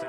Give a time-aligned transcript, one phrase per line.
[0.00, 0.06] The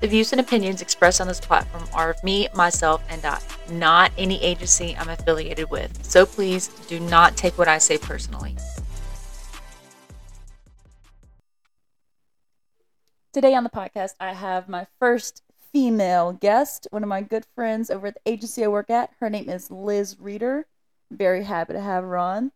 [0.00, 3.38] views and opinions expressed on this platform are of me, myself, and I,
[3.70, 6.02] not any agency I'm affiliated with.
[6.06, 8.56] So please do not take what I say personally.
[13.34, 15.42] Today on the podcast, I have my first
[15.74, 19.10] female guest, one of my good friends over at the agency I work at.
[19.20, 20.66] Her name is Liz Reeder.
[21.10, 22.52] Very happy to have her on.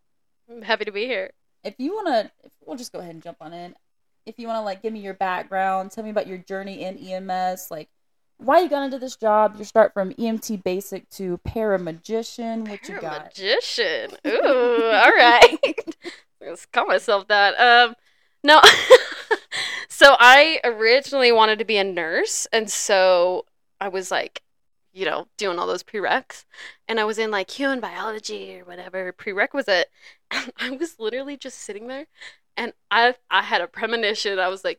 [0.51, 1.33] I'm happy to be here.
[1.63, 2.31] If you want to,
[2.65, 3.75] we'll just go ahead and jump on in
[4.29, 6.99] if you want to like give me your background, tell me about your journey in
[6.99, 7.89] EMS, like
[8.37, 13.01] why you got into this job, your start from EMT basic to paramagician, what you
[13.01, 13.25] got?
[13.25, 14.11] Magician.
[14.27, 15.57] Ooh, all right.
[16.41, 17.55] Let's call myself that.
[17.59, 17.95] Um,
[18.45, 18.61] no.
[19.99, 23.47] so I originally wanted to be a nurse, and so
[23.81, 24.43] I was like,
[24.93, 26.45] you know, doing all those prereqs,
[26.87, 29.91] and I was in like human biology or whatever prerequisite,
[30.31, 32.07] and I was literally just sitting there,
[32.57, 34.39] and I I had a premonition.
[34.39, 34.79] I was like,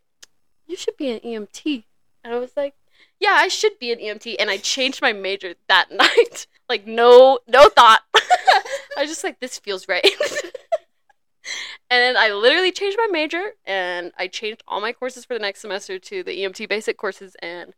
[0.68, 1.84] "You should be an EMT."
[2.24, 2.76] And I was like,
[3.20, 6.48] "Yeah, I should be an EMT." And I changed my major that night.
[6.70, 8.04] like no no thought.
[8.16, 10.08] I was just like, "This feels right."
[11.90, 15.40] And then I literally changed my major and I changed all my courses for the
[15.40, 17.74] next semester to the EMT basic courses and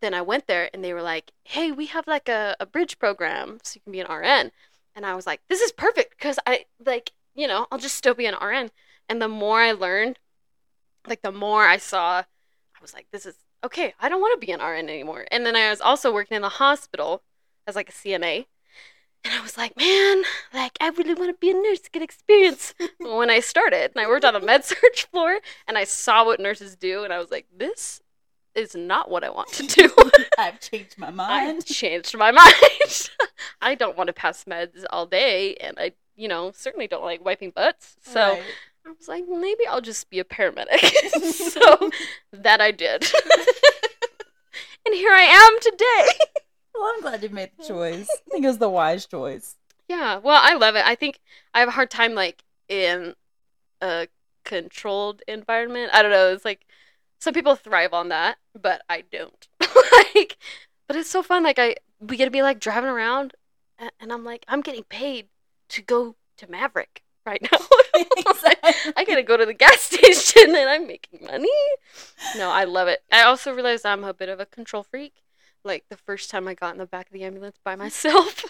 [0.00, 2.98] then I went there and they were like, "Hey, we have like a, a bridge
[2.98, 4.52] program so you can be an RN."
[4.94, 8.14] And I was like, "This is perfect because I like, you know, I'll just still
[8.14, 8.70] be an RN."
[9.08, 10.18] And the more I learned,
[11.06, 13.94] like the more I saw, I was like, this is okay.
[14.00, 15.26] I don't want to be an RN anymore.
[15.30, 17.22] And then I was also working in the hospital
[17.66, 18.46] as like a CNA.
[19.28, 20.22] And I was like, man,
[20.54, 22.72] like I really want to be a nurse to get experience.
[22.98, 26.40] when I started, and I worked on a med surg floor, and I saw what
[26.40, 28.00] nurses do, and I was like, this
[28.54, 29.90] is not what I want to do.
[30.38, 31.58] I've changed my mind.
[31.58, 33.10] I've changed my mind.
[33.60, 37.22] I don't want to pass meds all day, and I, you know, certainly don't like
[37.22, 37.96] wiping butts.
[38.00, 38.42] So right.
[38.86, 40.80] I was like, maybe I'll just be a paramedic.
[41.32, 41.90] so
[42.32, 43.12] that I did.
[44.86, 46.24] and here I am today.
[46.78, 48.08] Well, I'm glad you made the choice.
[48.08, 49.56] I think it was the wise choice.
[49.88, 50.86] Yeah, well, I love it.
[50.86, 51.18] I think
[51.52, 53.14] I have a hard time like in
[53.80, 54.06] a
[54.44, 55.90] controlled environment.
[55.92, 56.32] I don't know.
[56.32, 56.66] It's like
[57.18, 59.48] some people thrive on that, but I don't.
[60.14, 60.36] like,
[60.86, 61.42] but it's so fun.
[61.42, 63.34] Like I, we get to be like driving around,
[63.78, 65.26] and I'm like, I'm getting paid
[65.70, 67.58] to go to Maverick right now.
[68.96, 71.48] I gotta go to the gas station and I'm making money.
[72.36, 73.02] No, I love it.
[73.10, 75.14] I also realized I'm a bit of a control freak.
[75.64, 78.44] Like the first time I got in the back of the ambulance by myself.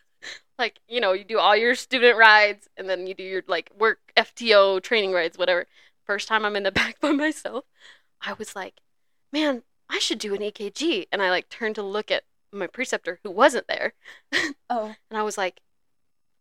[0.58, 3.70] like, you know, you do all your student rides and then you do your like
[3.78, 5.66] work FTO training rides, whatever.
[6.04, 7.64] First time I'm in the back by myself,
[8.20, 8.80] I was like,
[9.32, 11.06] man, I should do an EKG.
[11.12, 13.94] And I like turned to look at my preceptor who wasn't there.
[14.70, 14.94] Oh.
[15.10, 15.60] and I was like,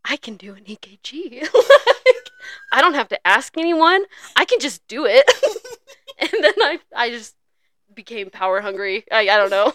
[0.03, 1.41] I can do an EKG.
[1.41, 2.29] like,
[2.71, 4.05] I don't have to ask anyone.
[4.35, 5.29] I can just do it.
[6.19, 7.35] and then I, I just
[7.93, 9.05] became power hungry.
[9.11, 9.73] I, I don't know.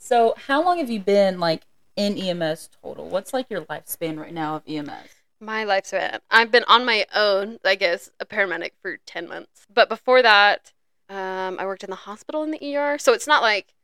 [0.00, 1.62] So, how long have you been like
[1.94, 3.08] in EMS total?
[3.08, 5.08] What's like your lifespan right now of EMS?
[5.40, 6.18] My lifespan.
[6.30, 9.66] I've been on my own, I guess, a paramedic for 10 months.
[9.72, 10.72] But before that,
[11.08, 12.98] um, I worked in the hospital in the ER.
[12.98, 13.74] So it's not like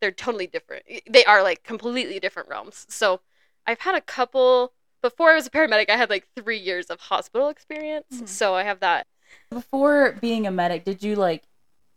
[0.00, 0.84] they're totally different.
[1.08, 2.86] They are like completely different realms.
[2.88, 3.20] So
[3.66, 4.72] I've had a couple
[5.02, 8.06] before I was a paramedic, I had like three years of hospital experience.
[8.12, 8.26] Mm-hmm.
[8.26, 9.06] So I have that.
[9.50, 11.44] Before being a medic, did you like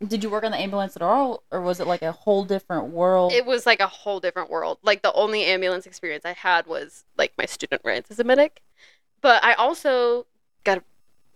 [0.06, 2.88] did you work on the ambulance at all or was it like a whole different
[2.88, 6.66] world it was like a whole different world like the only ambulance experience i had
[6.66, 8.62] was like my student rides as a medic
[9.20, 10.26] but i also
[10.64, 10.82] got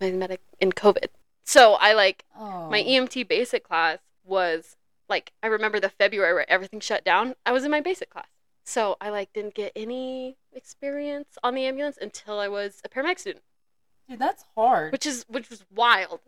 [0.01, 1.07] my medic in covid
[1.45, 2.69] so i like oh.
[2.71, 4.77] my emt basic class was
[5.09, 8.29] like i remember the february where everything shut down i was in my basic class
[8.69, 13.19] so I like didn't get any experience on the ambulance until I was a paramedic
[13.19, 13.43] student.
[14.07, 14.93] Dude, that's hard.
[14.93, 16.21] Which is which was wild,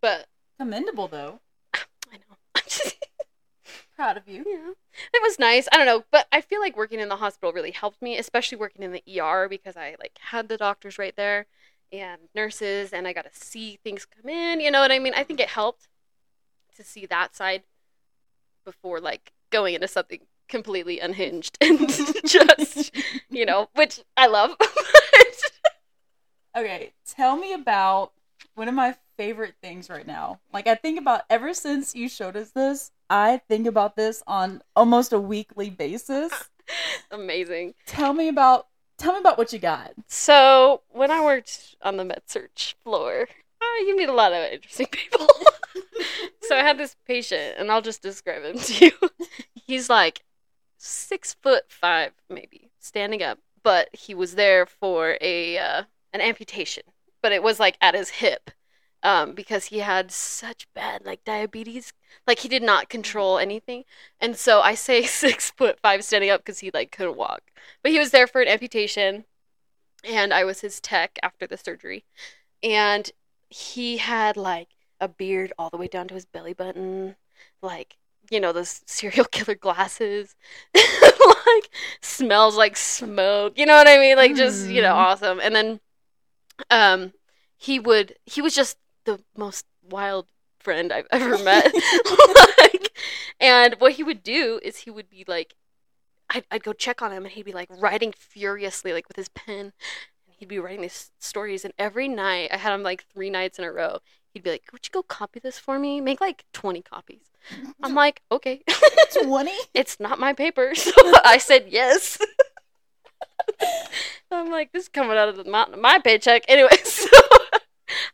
[0.00, 0.28] but
[0.60, 1.40] commendable though.
[3.96, 4.44] Proud of you.
[4.46, 4.72] Yeah.
[5.12, 5.68] It was nice.
[5.72, 8.56] I don't know, but I feel like working in the hospital really helped me, especially
[8.58, 11.46] working in the ER because I like had the doctors right there
[11.92, 15.14] and nurses and I got to see things come in, you know what I mean?
[15.14, 15.88] I think it helped
[16.76, 17.64] to see that side
[18.64, 21.88] before like going into something completely unhinged and
[22.26, 22.94] just,
[23.30, 24.54] you know, which I love.
[26.56, 28.12] okay, tell me about
[28.58, 30.40] one of my favorite things right now.
[30.52, 34.62] Like I think about ever since you showed us this, I think about this on
[34.74, 36.32] almost a weekly basis.
[37.10, 37.74] Amazing.
[37.86, 38.66] Tell me about
[38.98, 39.92] tell me about what you got.
[40.08, 42.50] So when I worked on the med surg
[42.82, 43.28] floor,
[43.62, 45.28] uh, you meet a lot of interesting people.
[46.42, 49.26] so I had this patient, and I'll just describe him to you.
[49.54, 50.24] He's like
[50.76, 55.82] six foot five, maybe standing up, but he was there for a uh,
[56.12, 56.82] an amputation,
[57.22, 58.50] but it was like at his hip,
[59.02, 61.92] um, because he had such bad like diabetes,
[62.26, 63.84] like he did not control anything,
[64.20, 67.42] and so I say six foot five standing up because he like couldn't walk,
[67.82, 69.24] but he was there for an amputation,
[70.04, 72.04] and I was his tech after the surgery,
[72.62, 73.10] and
[73.50, 74.70] he had like
[75.00, 77.16] a beard all the way down to his belly button,
[77.62, 77.96] like
[78.30, 80.36] you know those serial killer glasses,
[80.74, 81.70] like
[82.02, 83.58] smells like smoke.
[83.58, 84.16] You know what I mean?
[84.16, 84.96] Like just you know Mm.
[84.96, 85.40] awesome.
[85.40, 85.80] And then,
[86.70, 87.12] um,
[87.56, 90.26] he would he was just the most wild
[90.58, 91.72] friend I've ever met.
[92.58, 92.98] like,
[93.40, 95.54] and what he would do is he would be like,
[96.30, 99.28] I'd, I'd go check on him, and he'd be like writing furiously, like with his
[99.30, 99.72] pen.
[100.26, 103.58] And he'd be writing these stories, and every night I had him like three nights
[103.58, 103.98] in a row.
[104.34, 106.00] He'd be like, "Would you go copy this for me?
[106.00, 107.30] Make like twenty copies."
[107.82, 108.62] I'm like, "Okay."
[109.22, 109.52] 20?
[109.74, 110.92] it's not my paper, so
[111.24, 112.18] I said yes.
[114.30, 116.44] I'm like, this is coming out of the, my, my paycheck.
[116.48, 117.08] Anyway, so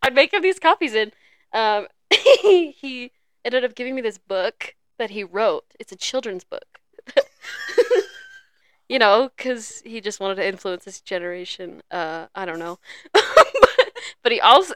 [0.03, 1.13] I'd make him these copies, and
[1.53, 3.13] um, he, he
[3.45, 5.65] ended up giving me this book that he wrote.
[5.79, 6.81] It's a children's book.
[8.89, 11.83] you know, because he just wanted to influence this generation.
[11.91, 12.79] Uh, I don't know.
[13.13, 13.25] but,
[14.23, 14.75] but he also,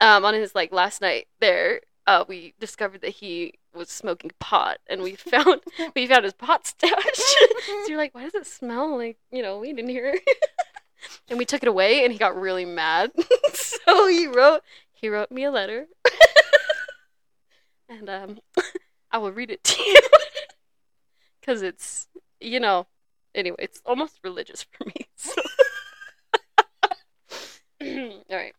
[0.00, 4.78] um, on his like last night there, uh, we discovered that he was smoking pot,
[4.86, 5.62] and we found
[5.94, 6.92] we found his pot stash.
[7.14, 10.18] so you're like, why does it smell like you know weed in here?
[11.28, 13.12] and we took it away, and he got really mad.
[13.52, 14.62] so he wrote
[14.92, 15.86] he wrote me a letter,
[17.88, 18.38] and um,
[19.10, 20.00] I will read it to you
[21.40, 22.08] because it's
[22.40, 22.86] you know
[23.34, 25.08] anyway it's almost religious for me.
[25.16, 25.32] So.
[28.30, 28.54] All right.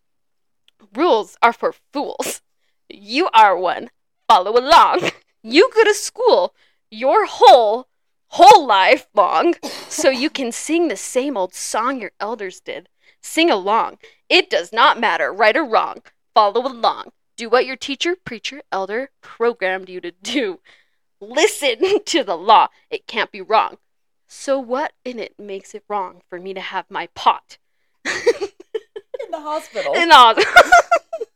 [0.93, 2.41] Rules are for fools.
[2.89, 3.89] You are one.
[4.27, 5.11] Follow along.
[5.43, 6.53] You go to school
[6.91, 7.87] your whole
[8.29, 9.55] whole life long
[9.87, 12.89] so you can sing the same old song your elders did.
[13.21, 13.97] Sing along.
[14.29, 16.01] It does not matter right or wrong.
[16.33, 17.11] Follow along.
[17.37, 20.59] Do what your teacher, preacher, elder programmed you to do.
[21.21, 22.67] Listen to the law.
[22.89, 23.77] It can't be wrong.
[24.27, 27.57] So what in it makes it wrong for me to have my pot?
[28.05, 29.93] In the hospital.
[29.95, 30.37] in Oz.
[30.37, 30.43] um,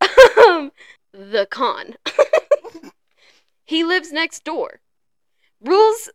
[0.00, 0.72] Um,
[1.12, 1.94] the con.
[3.64, 4.80] he lives next door.
[5.60, 6.10] Rules.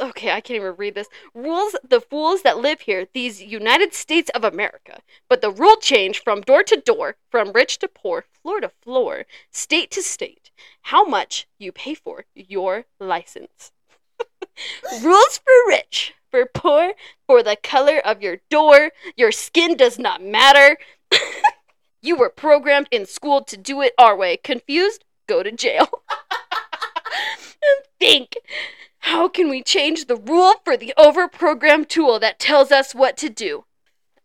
[0.00, 1.08] Okay, I can't even read this.
[1.34, 5.00] Rules the fools that live here, these United States of America.
[5.28, 9.26] But the rule change from door to door, from rich to poor, floor to floor,
[9.50, 10.50] state to state.
[10.82, 13.72] How much you pay for your license.
[15.02, 16.94] Rules for rich, for poor,
[17.26, 18.90] for the color of your door.
[19.16, 20.78] Your skin does not matter.
[22.02, 24.36] you were programmed in school to do it our way.
[24.36, 25.04] Confused?
[25.26, 25.88] Go to jail.
[27.10, 28.36] and think
[29.02, 33.28] how can we change the rule for the overprogrammed tool that tells us what to
[33.28, 33.64] do?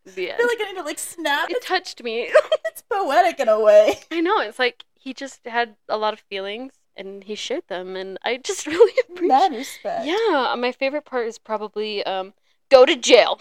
[0.06, 1.50] The I feel like I need to like snap.
[1.50, 2.30] It touched me.
[2.66, 4.00] it's poetic in a way.
[4.12, 4.40] I know.
[4.40, 8.38] It's like he just had a lot of feelings and he shared them, and I
[8.38, 9.30] just really appreciate.
[9.30, 10.06] That respect.
[10.06, 12.34] Yeah, my favorite part is probably um,
[12.70, 13.40] go to jail.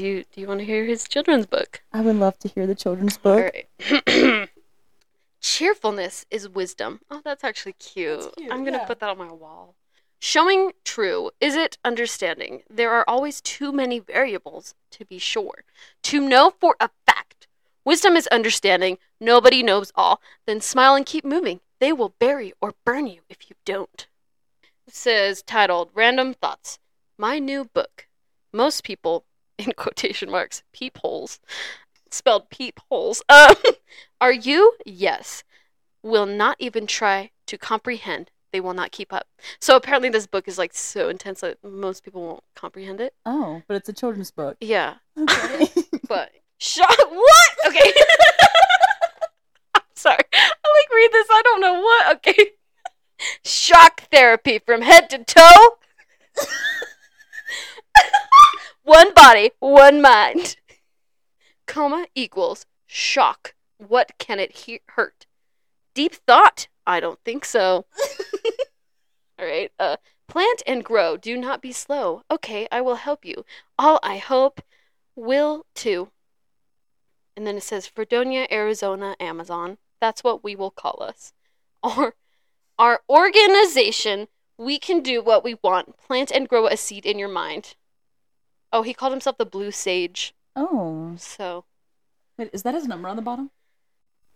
[0.00, 1.82] Do you do you want to hear his children's book?
[1.92, 3.52] I would love to hear the children's book.
[3.52, 4.48] right.
[5.42, 7.00] Cheerfulness is wisdom.
[7.10, 8.20] Oh, that's actually cute.
[8.20, 8.86] That's cute, I'm gonna yeah.
[8.86, 9.74] put that on my wall.
[10.18, 12.62] Showing true is it understanding.
[12.70, 15.64] There are always too many variables to be sure.
[16.04, 17.46] To know for a fact.
[17.84, 18.96] Wisdom is understanding.
[19.20, 20.22] Nobody knows all.
[20.46, 21.60] Then smile and keep moving.
[21.78, 24.06] They will bury or burn you if you don't.
[24.86, 26.78] This is titled Random Thoughts.
[27.18, 28.06] My new book.
[28.52, 29.24] Most people,
[29.66, 31.40] in quotation marks, peepholes,
[32.10, 33.54] spelled peepholes, um,
[34.20, 34.74] are you?
[34.84, 35.44] Yes.
[36.02, 38.30] Will not even try to comprehend.
[38.52, 39.28] They will not keep up.
[39.60, 43.14] So apparently, this book is like so intense that most people won't comprehend it.
[43.24, 44.56] Oh, but it's a children's book.
[44.60, 45.68] Yeah, Okay.
[46.08, 46.96] but shock.
[47.10, 47.48] What?
[47.68, 47.92] Okay.
[49.74, 50.24] I'm sorry.
[50.32, 51.28] I like read this.
[51.30, 52.16] I don't know what.
[52.16, 52.52] Okay.
[53.44, 55.76] Shock therapy from head to toe.
[58.90, 60.56] One body, one mind.
[61.64, 63.54] Coma equals shock.
[63.78, 65.26] What can it he- hurt?
[65.94, 66.66] Deep thought.
[66.88, 67.86] I don't think so.
[69.38, 69.70] All right.
[69.78, 71.16] Uh, plant and grow.
[71.16, 72.24] Do not be slow.
[72.28, 73.44] Okay, I will help you.
[73.78, 74.60] All I hope
[75.14, 76.10] will too.
[77.36, 79.78] And then it says Fredonia, Arizona, Amazon.
[80.00, 81.32] That's what we will call us.
[81.80, 82.14] Or
[82.76, 84.26] our organization,
[84.58, 85.96] we can do what we want.
[85.96, 87.76] Plant and grow a seed in your mind.
[88.72, 90.34] Oh, he called himself the Blue Sage.
[90.56, 91.64] oh, So,
[92.38, 93.50] Wait, is that his number on the bottom?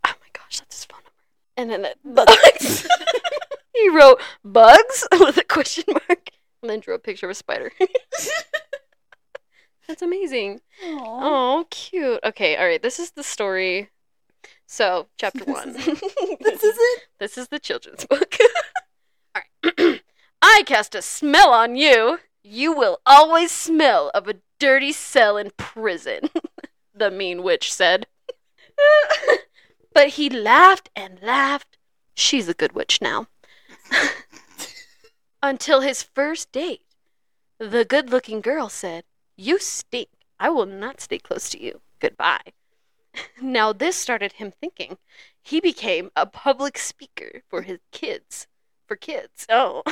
[0.07, 1.11] oh my gosh, that's his phone number.
[1.57, 2.89] And then the,
[3.75, 6.31] he wrote bugs with a question mark
[6.63, 7.71] and then drew a picture of a spider.
[9.87, 10.61] That's amazing.
[10.83, 10.99] Aw.
[11.61, 12.19] Oh, cute.
[12.25, 12.81] Okay, all right.
[12.83, 13.91] This is the story.
[14.67, 15.75] So, chapter one.
[15.75, 17.03] This is it.
[17.19, 18.35] This is the children's book.
[19.35, 19.43] all
[19.79, 20.01] right.
[20.43, 22.19] I cast a smell on you.
[22.47, 26.29] You will always smell of a dirty cell in prison,
[26.95, 28.07] the mean witch said.
[29.95, 31.79] but he laughed and laughed.
[32.15, 33.29] She's a good witch now.
[35.43, 36.83] Until his first date.
[37.59, 39.05] The good looking girl said,
[39.37, 40.11] You stink.
[40.39, 41.81] I will not stay close to you.
[41.99, 42.53] Goodbye.
[43.41, 44.99] Now, this started him thinking.
[45.41, 48.49] He became a public speaker for his kids.
[48.87, 49.47] For kids.
[49.49, 49.83] Oh.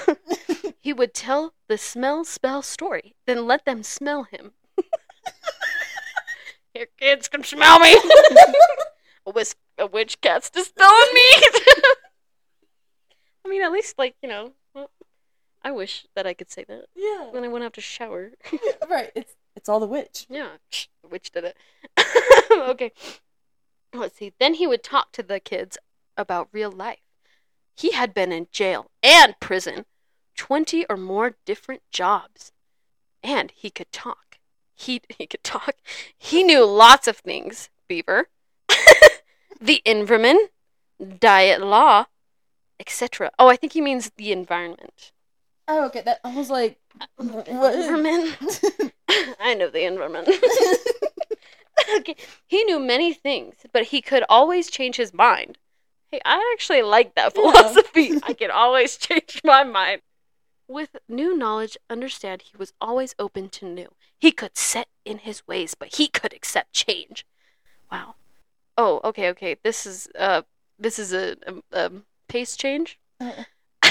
[0.82, 4.52] He would tell the smell spell story, then let them smell him.
[6.74, 7.94] Your kids can smell me.
[9.26, 11.20] a, whis- a witch cast a spell me.
[13.44, 14.90] I mean, at least, like, you know, well,
[15.62, 16.86] I wish that I could say that.
[16.96, 17.30] Yeah.
[17.32, 18.32] Then I wouldn't have to shower.
[18.88, 19.12] Right.
[19.14, 20.26] It's it's all the witch.
[20.28, 20.48] Yeah,
[21.02, 21.56] the witch did it.
[22.50, 22.92] okay.
[23.94, 24.32] Let's see.
[24.40, 25.76] Then he would talk to the kids
[26.16, 27.02] about real life.
[27.76, 29.84] He had been in jail and prison,
[30.36, 32.52] 20 or more different jobs.
[33.22, 34.38] And he could talk.
[34.74, 35.76] He, he could talk.
[36.16, 38.28] He knew lots of things beaver,
[39.60, 40.50] the environment,
[41.20, 42.06] diet law,
[42.80, 43.30] etc.
[43.38, 45.12] Oh, I think he means the environment.
[45.68, 46.02] Oh, okay.
[46.02, 46.78] That I was like,
[47.16, 47.48] what?
[47.48, 48.36] Environment.
[49.40, 50.28] I know the environment.
[51.98, 52.16] okay.
[52.46, 55.58] He knew many things, but he could always change his mind.
[56.10, 57.52] Hey, I actually like that Yeah.
[57.52, 58.18] philosophy.
[58.22, 60.02] I can always change my mind.
[60.68, 63.92] With new knowledge, understand he was always open to new.
[64.18, 67.26] He could set in his ways, but he could accept change.
[67.90, 68.14] Wow.
[68.78, 69.56] Oh, okay, okay.
[69.62, 70.42] This is uh
[70.78, 71.90] this is a, a, a
[72.28, 72.98] pace change.
[73.20, 73.44] Uh,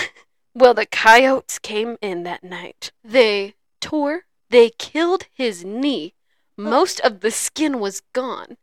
[0.54, 2.92] Well, the coyotes came in that night.
[3.04, 6.14] They tore, they killed his knee.
[6.58, 8.58] Most of the skin was gone.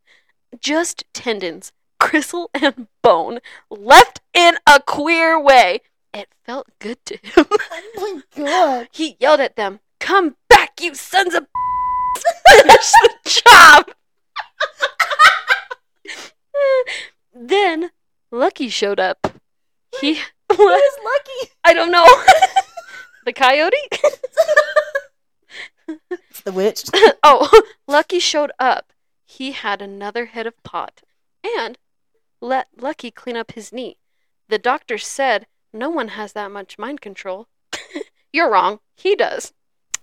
[0.61, 5.81] Just tendons, gristle, and bone left in a queer way.
[6.12, 7.47] It felt good to him.
[7.97, 8.88] oh my god.
[8.93, 11.47] he yelled at them, Come back, you sons of
[12.49, 13.91] finish the job.
[17.35, 17.91] then
[18.31, 19.41] Lucky showed up.
[20.00, 20.83] He What what?
[20.83, 21.53] is lucky?
[21.65, 22.07] I don't know.
[23.25, 23.77] the coyote?
[26.11, 26.85] It's the witch.
[27.23, 28.93] oh, Lucky showed up.
[29.25, 31.03] He had another head of pot
[31.57, 31.79] and
[32.41, 33.99] let Lucky clean up his knee.
[34.49, 37.48] The doctor said no one has that much mind control.
[38.32, 38.80] You're wrong.
[38.96, 39.52] He does.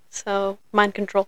[0.09, 1.27] So, mind control.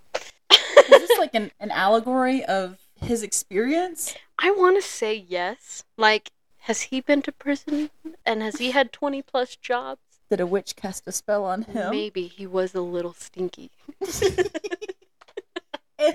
[0.51, 4.15] Is this like an, an allegory of his experience?
[4.39, 5.83] I want to say yes.
[5.97, 7.89] Like, has he been to prison?
[8.25, 10.01] And has he had 20 plus jobs?
[10.29, 11.91] Did a witch cast a spell on him?
[11.91, 13.71] Maybe he was a little stinky.
[14.01, 14.51] it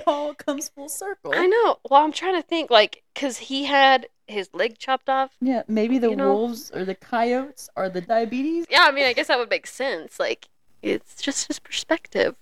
[0.06, 1.32] all comes full circle.
[1.34, 1.78] I know.
[1.88, 5.30] Well, I'm trying to think, like, because he had his leg chopped off.
[5.40, 8.66] Yeah, maybe the You know- wolves or the coyotes are the diabetes.
[8.68, 10.18] Yeah, I mean, I guess that would make sense.
[10.18, 10.48] Like,
[10.82, 12.34] it's just his perspective.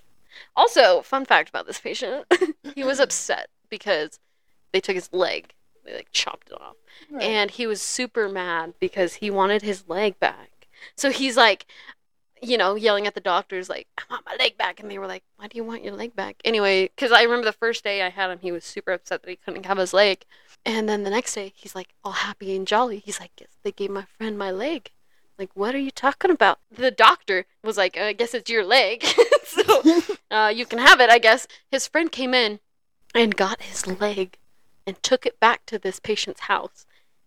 [0.57, 2.25] Also, fun fact about this patient
[2.75, 4.19] he was upset because
[4.73, 5.53] they took his leg,
[5.85, 6.77] they like chopped it off.
[7.11, 7.23] Right.
[7.23, 10.69] And he was super mad because he wanted his leg back.
[10.97, 11.67] So he's like,
[12.43, 14.81] you know, yelling at the doctors, like, I want my leg back.
[14.81, 16.37] And they were like, why do you want your leg back?
[16.45, 19.29] Anyway, because I remember the first day I had him, he was super upset that
[19.29, 20.25] he couldn't have his leg.
[20.65, 22.99] And then the next day, he's like, all happy and jolly.
[22.99, 24.91] He's like, yes, they gave my friend my leg.
[25.39, 26.59] Like, what are you talking about?
[26.71, 29.05] The doctor was like, I guess it's your leg.
[29.45, 29.83] so
[30.31, 31.47] uh, you can have it, I guess.
[31.71, 32.61] His friend came in
[33.15, 34.37] and got his leg
[34.87, 36.85] and took it back to this patient's house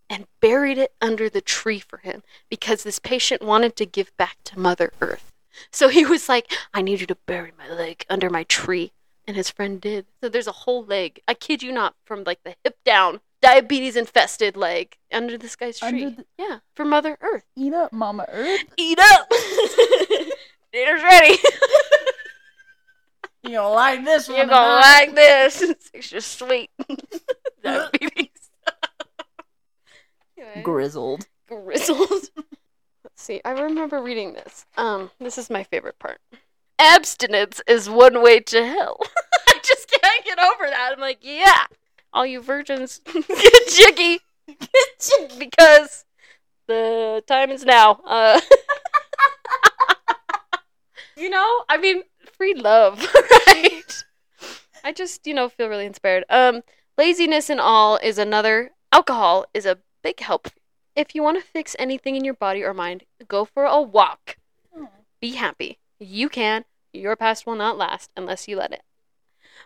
[0.10, 4.38] and buried it under the tree for him because this patient wanted to give back
[4.44, 5.32] to Mother Earth.
[5.72, 8.92] So he was like, I need you to bury my leg under my tree.
[9.27, 10.06] And his friend did.
[10.22, 13.96] So there's a whole leg, I kid you not, from like the hip down, diabetes
[13.96, 15.88] infested leg under this guy's tree.
[15.88, 17.46] Under the- yeah, for Mother Earth.
[17.56, 18.63] Eat up, Mama Earth.
[18.77, 19.30] Eat up!
[20.74, 21.38] Dinner's ready.
[23.46, 24.38] You don't like this one.
[24.38, 25.06] You're gonna tonight.
[25.08, 25.62] like this.
[25.70, 26.70] It's extra sweet.
[27.62, 28.30] Diabetes.
[30.38, 31.27] Anyway, Grizzled.
[31.50, 32.10] grizzled.
[33.03, 33.42] Let's see.
[33.44, 34.65] I remember reading this.
[34.77, 36.20] Um, this is my favorite part.
[36.84, 39.00] Abstinence is one way to hell.
[39.48, 40.92] I just can't get over that.
[40.94, 41.66] I'm like, yeah,
[42.12, 46.06] all you virgins, get jiggy, get jiggy, because
[46.68, 48.02] the time is now.
[48.06, 48.42] Uh,
[51.18, 52.04] you know, I mean,
[52.38, 53.00] free love,
[53.48, 54.04] right?
[54.84, 56.25] I just, you know, feel really inspired.
[56.30, 56.62] Um,
[56.98, 58.72] laziness and all is another.
[58.92, 60.50] Alcohol is a big help
[60.96, 64.38] if you want to fix anything in your body or mind, go for a walk.
[65.20, 65.80] Be happy.
[66.00, 66.66] You can.
[66.94, 68.84] Your past will not last unless you let it.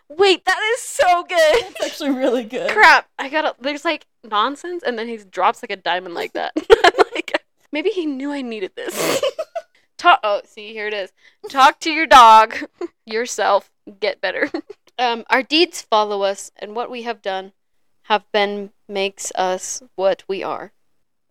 [0.08, 1.64] Wait, that is so good.
[1.64, 2.70] That's actually really good.
[2.70, 3.08] Crap.
[3.18, 3.54] I gotta.
[3.60, 6.52] There's like nonsense, and then he drops like a diamond like that.
[6.84, 9.22] I'm like, maybe he knew I needed this.
[9.98, 10.20] Talk.
[10.22, 11.12] Oh, see, here it is.
[11.50, 12.54] Talk to your dog,
[13.06, 13.70] yourself.
[14.00, 14.50] Get better.
[14.98, 17.52] Um, our deeds follow us, and what we have done,
[18.02, 20.72] have been, makes us what we are.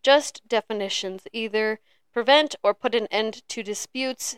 [0.04, 1.80] Just definitions either
[2.14, 4.38] prevent or put an end to disputes.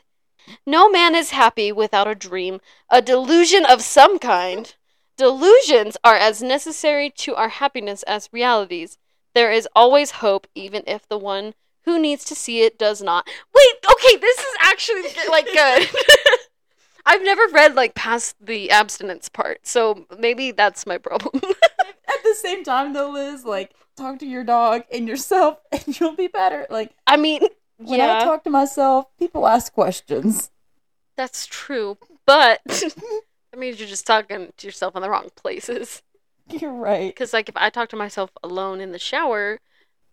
[0.66, 4.74] No man is happy without a dream, a delusion of some kind.
[5.18, 8.98] Delusions are as necessary to our happiness as realities.
[9.36, 11.54] There is always hope, even if the one
[11.84, 13.28] who needs to see it does not.
[13.54, 15.90] Wait, okay, this is actually like good.
[17.06, 21.42] I've never read like past the abstinence part, so maybe that's my problem.
[21.44, 26.16] At the same time, though, Liz, like talk to your dog and yourself, and you'll
[26.16, 26.68] be better.
[26.70, 27.42] Like I mean,
[27.80, 30.52] when yeah, I talk to myself, people ask questions.
[31.18, 36.02] that's true, but that means you're just talking to yourself in the wrong places.
[36.52, 37.14] You're right.
[37.14, 39.60] Because like if I talk to myself alone in the shower,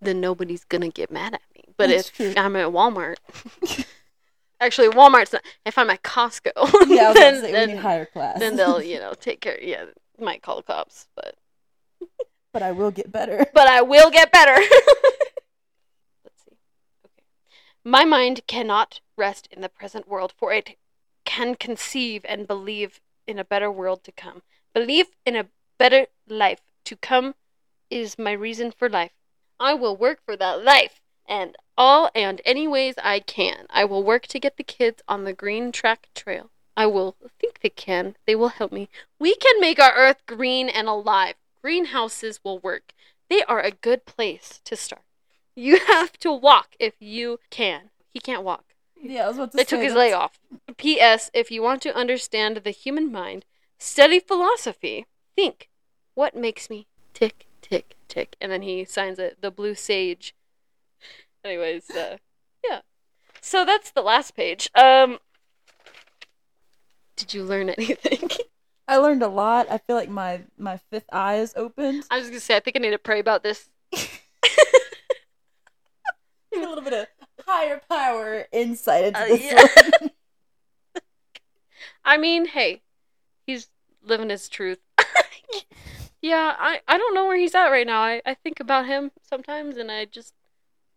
[0.03, 1.65] then nobody's gonna get mad at me.
[1.79, 2.35] But That's if true.
[2.37, 3.17] I'm at Walmart,
[4.61, 5.43] actually Walmart's not.
[5.65, 6.53] If I'm at Costco,
[6.89, 8.39] Yeah, then say then, higher class.
[8.39, 9.59] then they'll you know take care.
[9.63, 9.87] Yeah,
[10.21, 11.37] might call the cops, but
[12.53, 13.47] but I will get better.
[13.55, 14.57] but I will get better.
[17.89, 20.77] My mind cannot rest in the present world, for it
[21.25, 24.43] can conceive and believe in a better world to come.
[24.75, 25.47] Believe in a
[25.79, 27.37] better life to come
[27.89, 29.13] is my reason for life.
[29.61, 33.67] I will work for that life and all and any ways I can.
[33.71, 36.51] I will work to get the kids on the green track trail.
[36.77, 38.17] I will think they can.
[38.27, 38.89] They will help me.
[39.21, 41.37] We can make our earth green and alive.
[41.63, 42.95] Greenhouses will work.
[43.31, 45.06] They are a good place to start.
[45.57, 47.91] You have to walk if you can.
[48.13, 48.75] He can't walk.
[49.03, 50.39] Yeah, I was about to They took his leg off.
[50.77, 51.31] P.S.
[51.35, 53.45] If you want to understand the human mind,
[53.79, 55.07] study philosophy.
[55.35, 55.69] Think,
[56.15, 58.37] what makes me tick, tick, tick?
[58.41, 60.35] And then he signs it, the blue sage.
[61.45, 62.17] Anyways, uh,
[62.65, 62.81] yeah.
[63.41, 64.71] So that's the last page.
[64.75, 65.19] Um,
[67.17, 68.31] did you learn anything?
[68.89, 69.67] I learned a lot.
[69.71, 72.05] I feel like my my fifth eye is opened.
[72.11, 73.69] I was gonna say, I think I need to pray about this.
[76.61, 77.07] Give a little bit of
[77.47, 79.67] higher power insight into Uh, this yeah.
[80.01, 80.11] one.
[82.05, 82.83] I mean, hey,
[83.47, 83.69] he's
[84.03, 84.79] living his truth.
[86.23, 88.01] yeah, I, I don't know where he's at right now.
[88.03, 90.33] I, I think about him sometimes and I just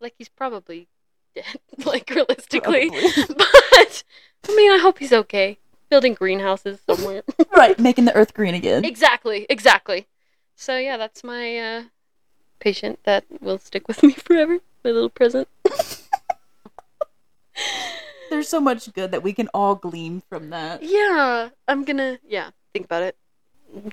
[0.00, 0.88] like he's probably
[1.34, 1.44] dead,
[1.84, 2.90] like realistically.
[2.90, 3.34] Probably.
[3.36, 4.04] But
[4.48, 5.58] I mean I hope he's okay.
[5.90, 7.22] Building greenhouses somewhere.
[7.52, 8.84] right, making the earth green again.
[8.84, 10.06] exactly, exactly.
[10.54, 11.82] So yeah, that's my uh
[12.60, 14.60] patient that will stick with me forever.
[14.84, 15.48] My little present.
[18.30, 20.82] There's so much good that we can all glean from that.
[20.82, 23.16] Yeah, I'm gonna yeah, think about it.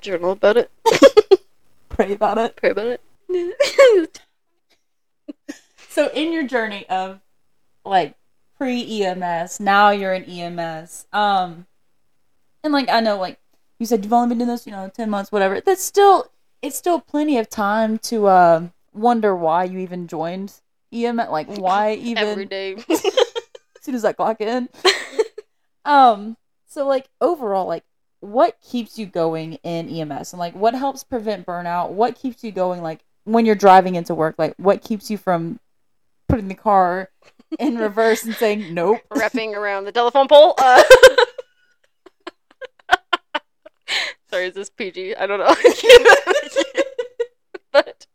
[0.02, 0.72] Journal about it.
[1.90, 2.56] Pray about it.
[2.56, 4.22] Pray about it.
[5.98, 7.22] So in your journey of
[7.84, 8.14] like
[8.56, 11.08] pre EMS, now you're in EMS.
[11.12, 11.66] Um
[12.64, 13.40] and like I know like
[13.80, 15.60] you said you've only been doing this, you know, ten months, whatever.
[15.60, 16.30] That's still
[16.62, 20.62] it's still plenty of time to uh wonder why you even joined
[20.94, 22.76] EMS like why even Every day.
[22.90, 23.04] as
[23.82, 24.70] soon as I clock in.
[25.86, 27.84] um, so like overall, like
[28.20, 31.92] what keeps you going in EMS and like what helps prevent burnout?
[31.92, 34.36] What keeps you going like when you're driving into work?
[34.38, 35.60] Like what keeps you from
[36.28, 37.10] putting the car
[37.60, 39.02] in reverse and saying nope?
[39.16, 40.56] Wrapping around the telephone pole.
[40.58, 40.84] Uh,
[44.30, 45.16] sorry, is this PG?
[45.16, 45.56] I don't know.
[47.72, 48.08] but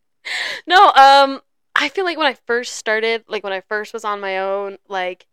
[0.67, 1.41] no, um,
[1.83, 4.79] I feel like when I first started, like when I first was on my own,
[4.89, 5.27] like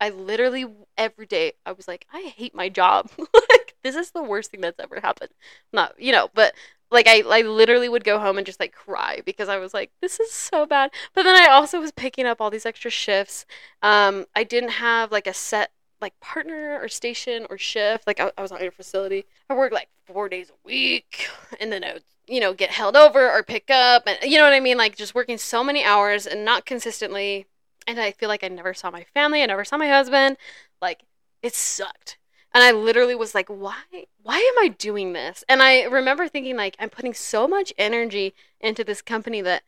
[0.00, 0.64] I literally
[0.96, 3.10] every day I was like, I hate my job.
[3.18, 5.30] like this is the worst thing that's ever happened.
[5.74, 6.54] Not you know, but
[6.90, 9.90] like I, I literally would go home and just like cry because I was like,
[10.00, 10.90] this is so bad.
[11.14, 13.44] But then I also was picking up all these extra shifts.
[13.82, 18.06] Um, I didn't have like a set like partner or station or shift.
[18.06, 19.26] Like I, I was on your facility.
[19.50, 21.28] I worked like four days a week,
[21.60, 24.44] and then I would you know get held over or pick up, and you know
[24.44, 24.78] what I mean.
[24.78, 27.46] Like just working so many hours and not consistently.
[27.86, 29.42] And I feel like I never saw my family.
[29.42, 30.36] I never saw my husband.
[30.80, 31.02] Like
[31.42, 32.18] it sucked.
[32.52, 33.82] And I literally was like, why
[34.22, 35.44] why am I doing this?
[35.48, 39.62] And I remember thinking like I'm putting so much energy into this company that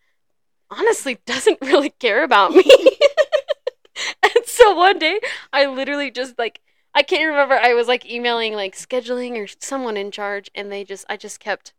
[0.70, 2.64] honestly doesn't really care about me.
[4.22, 5.20] and so one day
[5.52, 6.60] I literally just like
[6.94, 10.84] I can't remember I was like emailing like scheduling or someone in charge and they
[10.84, 11.72] just I just kept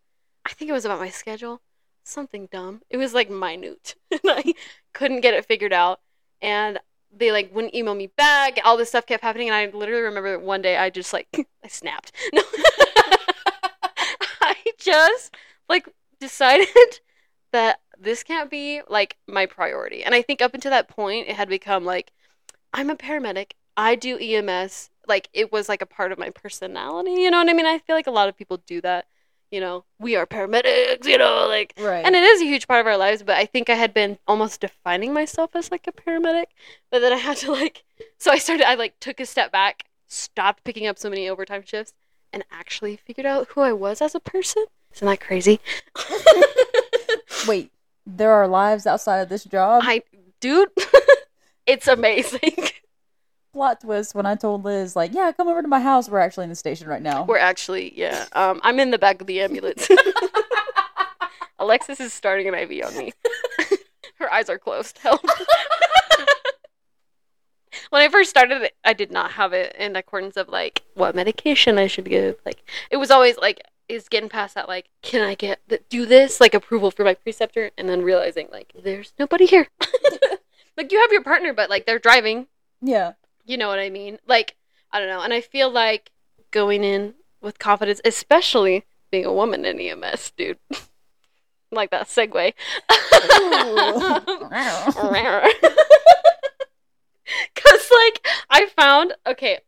[0.45, 1.61] I think it was about my schedule.
[2.03, 2.81] something dumb.
[2.89, 3.95] It was like minute.
[4.11, 4.53] and I
[4.93, 6.01] couldn't get it figured out.
[6.41, 6.79] And
[7.15, 8.59] they like wouldn't email me back.
[8.63, 11.27] All this stuff kept happening and I literally remember one day I just like
[11.63, 12.11] I snapped.
[12.33, 12.41] No.
[14.41, 15.35] I just
[15.69, 15.87] like
[16.19, 16.67] decided
[17.51, 20.03] that this can't be like my priority.
[20.03, 22.11] And I think up until that point it had become like
[22.73, 23.51] I'm a paramedic.
[23.77, 24.89] I do EMS.
[25.07, 27.65] Like it was like a part of my personality, you know what I mean?
[27.65, 29.05] I feel like a lot of people do that.
[29.53, 32.03] You know, we are paramedics, you know, like Right.
[32.03, 34.17] and it is a huge part of our lives, but I think I had been
[34.27, 36.45] almost defining myself as like a paramedic.
[36.89, 37.83] But then I had to like
[38.17, 41.61] so I started I like took a step back, stopped picking up so many overtime
[41.63, 41.93] shifts,
[42.33, 44.65] and actually figured out who I was as a person.
[44.95, 45.59] Isn't that crazy?
[47.47, 47.71] Wait,
[48.07, 49.83] there are lives outside of this job.
[49.85, 50.01] I
[50.39, 50.69] dude,
[51.67, 52.69] it's amazing.
[53.53, 56.09] Plot twist when I told Liz, like, yeah, come over to my house.
[56.09, 57.23] We're actually in the station right now.
[57.23, 58.25] We're actually, yeah.
[58.33, 59.87] Um, I'm in the back of the ambulance.
[61.59, 63.13] Alexis is starting an IV on me.
[64.15, 64.97] Her eyes are closed.
[64.97, 65.21] Help.
[67.91, 71.15] when I first started, it, I did not have it in accordance of like what
[71.15, 72.37] medication I should give.
[72.45, 76.39] Like it was always like is getting past that like can I get do this
[76.41, 79.67] like approval for my preceptor and then realizing like there's nobody here.
[80.77, 82.47] like you have your partner, but like they're driving
[82.83, 83.13] yeah.
[83.45, 84.19] You know what I mean?
[84.27, 84.55] Like,
[84.91, 85.21] I don't know.
[85.21, 86.11] And I feel like
[86.51, 90.57] going in with confidence, especially being a woman in EMS, dude.
[91.71, 92.53] like that segue.
[97.55, 99.59] Because, like, I found, okay,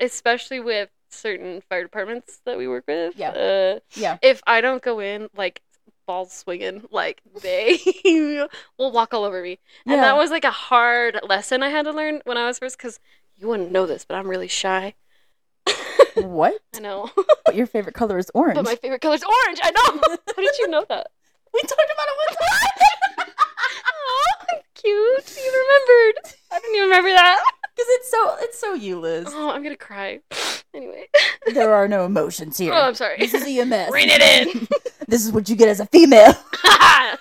[0.00, 3.30] especially with certain fire departments that we work with, Yeah.
[3.30, 4.18] uh, Yeah.
[4.22, 5.60] if I don't go in, like,
[6.06, 7.78] balls swinging, like, they
[8.78, 9.58] will walk all over me.
[9.86, 12.78] And that was like a hard lesson I had to learn when I was first
[12.78, 13.00] because
[13.36, 14.94] you wouldn't know this, but I'm really shy.
[16.14, 16.54] what?
[16.76, 17.10] I know.
[17.44, 18.56] But your favorite color is orange.
[18.56, 19.60] but my favorite color is orange.
[19.62, 20.16] I know.
[20.36, 21.08] How did you know that?
[21.52, 23.34] we talked about it one time.
[23.88, 25.36] oh, cute.
[25.44, 26.34] You remembered.
[26.52, 27.42] I didn't even remember that.
[27.76, 29.26] Because it's so it's so you, Liz.
[29.28, 30.20] Oh, I'm gonna cry.
[30.74, 31.06] Anyway.
[31.54, 32.70] There are no emotions here.
[32.74, 33.16] Oh, I'm sorry.
[33.18, 33.90] This is a EMS.
[33.90, 34.68] Rein it in.
[35.08, 36.34] this is what you get as a female.
[36.34, 37.18] but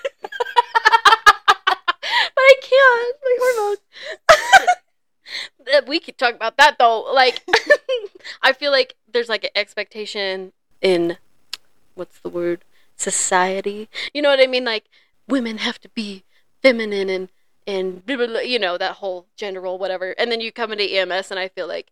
[2.38, 3.18] I can't.
[3.24, 3.80] My hormones.
[5.74, 7.04] Uh, we could talk about that though.
[7.14, 7.46] Like,
[8.42, 11.18] I feel like there's like an expectation in
[11.94, 12.66] what's the word
[12.98, 13.88] society.
[14.14, 14.66] You know what I mean?
[14.66, 14.86] Like,
[15.30, 16.24] women have to be
[16.62, 17.30] feminine and
[17.68, 20.12] and blah, blah, blah, you know that whole gender role, whatever.
[20.18, 21.92] And then you come into EMS, and I feel like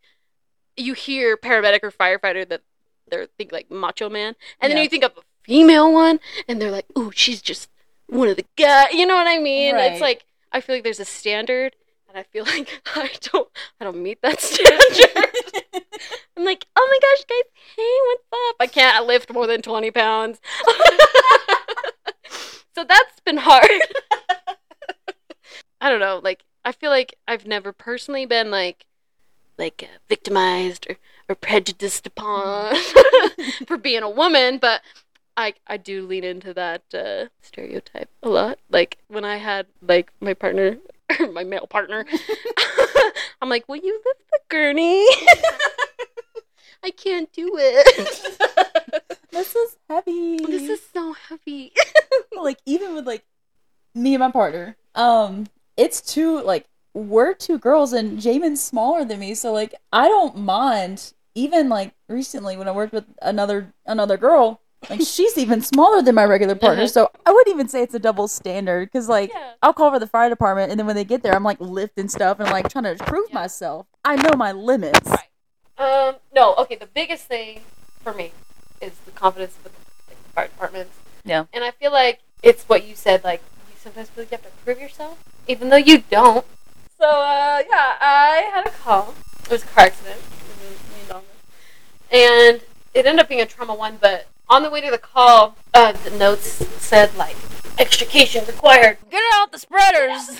[0.77, 2.61] you hear paramedic or firefighter that
[3.09, 4.83] they're think like macho man, and then Yeah.
[4.83, 7.69] you think of a female one, and they're like, ooh, she's just
[8.07, 8.93] one of the guys.
[8.93, 9.75] You know what I mean?
[9.75, 9.91] Right.
[9.91, 11.75] It's like I feel like there's a standard,
[12.07, 15.29] and I feel like I don't I don't meet that standard.
[16.37, 18.55] I'm like, oh my gosh, guys, hey, what's up?
[18.59, 20.39] I can't lift more than 20 pounds.
[22.75, 23.69] so that's been hard.
[25.83, 28.85] I don't know, like I feel like I've never personally been like
[29.57, 30.95] like uh, victimized or,
[31.27, 32.73] or prejudiced upon
[33.67, 34.81] for being a woman, but
[35.35, 38.59] I I do lean into that uh, stereotype a lot.
[38.69, 40.77] Like when I had like my partner,
[41.33, 42.05] my male partner,
[43.41, 45.05] I'm like, "Will you lift the gurney?"
[46.81, 49.19] I can't do it.
[49.31, 50.45] this is heavy.
[50.45, 51.73] this is so heavy.
[52.31, 53.25] like even with like
[53.93, 55.45] me and my partner, um,
[55.77, 60.37] it's two like we're two girls and Jamin's smaller than me, so like I don't
[60.37, 61.13] mind.
[61.35, 66.13] Even like recently when I worked with another another girl, like she's even smaller than
[66.13, 66.87] my regular partner, Uh-huh.
[67.07, 69.53] so I wouldn't even say it's a double standard because like Yeah.
[69.63, 72.07] I'll call for the fire department and then when they get there, I'm like lifting
[72.07, 73.33] stuff and like trying to prove Yeah.
[73.39, 73.87] myself.
[74.05, 75.09] I know my limits.
[75.09, 75.29] Right.
[75.79, 77.61] Um, no, okay, the biggest thing
[78.03, 78.31] for me
[78.79, 79.73] is the confidence with
[80.07, 80.95] like, the fire departments.
[81.25, 81.45] Yeah.
[81.51, 84.45] And I feel like it's what you said, like, you sometimes feel like you have
[84.45, 86.45] to prove yourself, even though you don't.
[86.99, 89.13] So, uh, yeah, I had a call.
[89.43, 90.19] It was a car accident.
[90.19, 90.79] It was
[91.11, 91.17] me
[92.13, 92.61] and
[92.93, 95.93] it ended up being a trauma one, but on the way to the call, uh,
[95.93, 97.35] the notes said, like,
[97.79, 98.97] extrication required.
[99.09, 100.39] Get out the spreaders.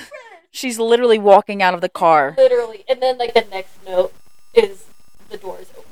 [0.52, 2.36] She's literally walking out of the car.
[2.38, 2.86] Literally.
[2.88, 4.14] And then, like, the next note
[4.54, 4.86] is
[5.30, 5.92] the door is open.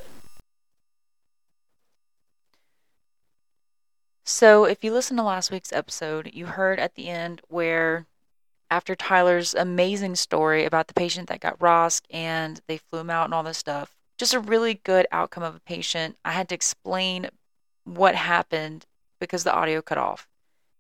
[4.24, 8.06] So, if you listen to last week's episode, you heard at the end where,
[8.72, 13.26] after Tyler's amazing story about the patient that got ROSC and they flew him out
[13.26, 16.56] and all this stuff, just a really good outcome of a patient, I had to
[16.56, 17.30] explain
[17.84, 18.86] what happened
[19.20, 20.30] because the audio cut off.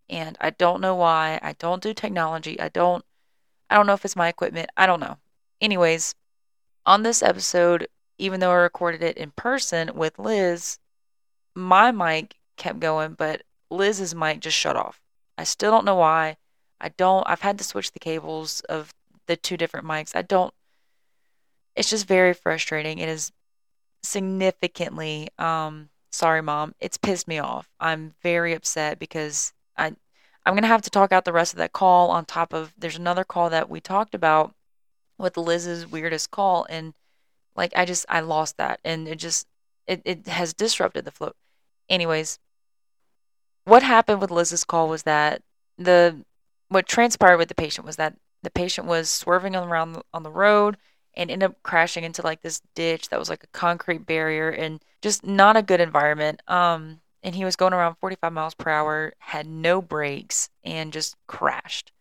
[0.09, 1.39] And I don't know why.
[1.43, 2.59] I don't do technology.
[2.59, 3.03] I don't
[3.69, 4.69] I don't know if it's my equipment.
[4.75, 5.17] I don't know.
[5.61, 6.13] Anyways,
[6.85, 10.79] on this episode, even though I recorded it in person with Liz,
[11.55, 15.01] my mic kept going, but Liz's mic just shut off.
[15.37, 16.37] I still don't know why.
[16.81, 18.93] I don't, I've had to switch the cables of
[19.27, 20.15] the two different mics.
[20.15, 20.53] I don't,
[21.75, 22.97] it's just very frustrating.
[22.97, 23.31] It is
[24.03, 27.69] significantly, um, sorry, mom, it's pissed me off.
[27.79, 29.93] I'm very upset because I,
[30.45, 32.73] I'm going to have to talk out the rest of that call on top of,
[32.77, 34.55] there's another call that we talked about
[35.17, 36.65] with Liz's weirdest call.
[36.67, 36.95] And
[37.55, 38.79] like, I just, I lost that.
[38.83, 39.45] And it just,
[39.85, 41.33] it, it has disrupted the flow.
[41.87, 42.39] Anyways,
[43.65, 45.43] what happened with Liz's call was that
[45.77, 46.25] the
[46.71, 50.77] what transpired with the patient was that the patient was swerving around on the road
[51.13, 54.81] and ended up crashing into like this ditch that was like a concrete barrier and
[55.01, 56.41] just not a good environment.
[56.47, 61.17] Um, and he was going around 45 miles per hour, had no brakes, and just
[61.27, 61.91] crashed.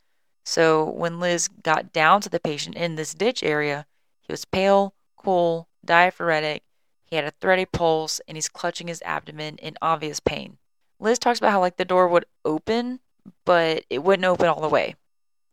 [0.45, 3.87] So when Liz got down to the patient in this ditch area,
[4.21, 6.63] he was pale, cool, diaphoretic,
[7.05, 10.59] he had a thready pulse, and he's clutching his abdomen in obvious pain.
[11.01, 13.01] Liz talks about how like the door would open,
[13.45, 14.97] but it wouldn't open all the way.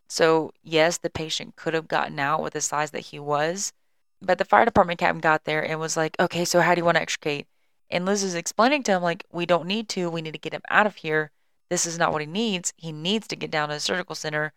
[0.08, 3.73] So yes, the patient could have gotten out with the size that he was,
[4.21, 6.86] but the fire department captain got there and was like, "Okay, so how do you
[6.86, 7.47] want to extricate?"
[7.89, 10.10] And Liz is explaining to him like, "We don't need to.
[10.10, 11.32] We need to get him out of here.
[11.69, 12.73] This is not what he needs.
[12.77, 14.53] He needs to get down to the surgical center."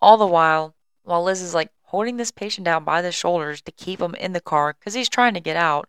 [0.00, 3.72] All the while, while Liz is like holding this patient down by the shoulders to
[3.72, 5.88] keep him in the car because he's trying to get out,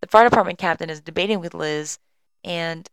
[0.00, 1.98] the fire department captain is debating with Liz,
[2.44, 2.88] and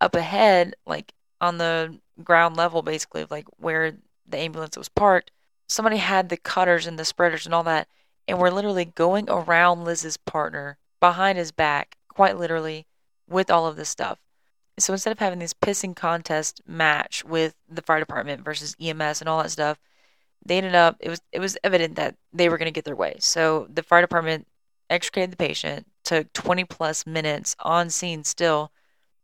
[0.00, 3.96] up ahead, like on the ground level, basically, of like where
[4.28, 5.30] the ambulance was parked,
[5.66, 7.88] somebody had the cutters and the spreaders and all that,
[8.28, 12.86] and were literally going around Liz's partner behind his back, quite literally,
[13.28, 14.18] with all of this stuff.
[14.78, 19.28] So instead of having this pissing contest match with the fire department versus EMS and
[19.28, 19.78] all that stuff,
[20.44, 22.96] they ended up it was it was evident that they were going to get their
[22.96, 23.16] way.
[23.20, 24.46] So the fire department
[24.90, 28.70] extricated the patient, took 20 plus minutes on scene still.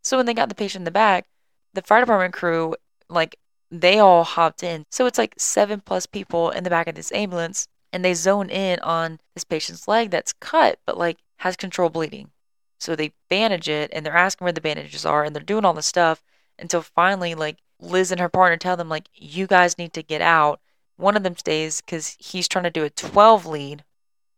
[0.02, 1.26] So when they got the patient in the back,
[1.74, 2.74] the fire department crew,
[3.08, 3.36] like,
[3.70, 4.84] they all hopped in.
[4.90, 8.50] So it's like seven plus people in the back of this ambulance, and they zone
[8.50, 12.30] in on this patient's leg that's cut, but like has controlled bleeding.
[12.78, 15.74] So they bandage it, and they're asking where the bandages are, and they're doing all
[15.74, 16.22] the stuff
[16.58, 20.20] until finally, like, Liz and her partner tell them, like, you guys need to get
[20.20, 20.60] out.
[20.96, 23.84] One of them stays because he's trying to do a 12 lead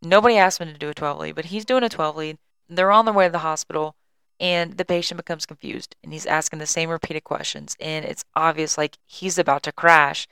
[0.05, 2.39] Nobody asked him to do a 12 lead, but he's doing a 12 lead.
[2.69, 3.97] They're on their way to the hospital,
[4.41, 8.77] and the patient becomes confused, and he's asking the same repeated questions, and it's obvious
[8.77, 10.27] like he's about to crash.